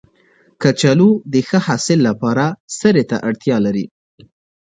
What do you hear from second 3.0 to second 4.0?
ته اړتیا لري